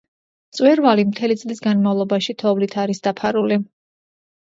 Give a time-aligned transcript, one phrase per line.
[0.53, 3.59] მწვერვალი მთელი წლის განმავლობაში თოვლით არის დაფარული.